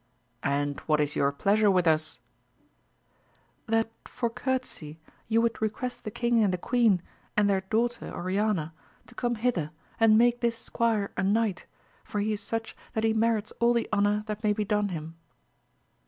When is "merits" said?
13.13-13.53